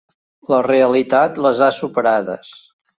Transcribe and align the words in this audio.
La 0.53 0.61
realitat 0.67 1.39
les 1.49 1.65
ha 1.65 1.71
superades. 1.81 2.61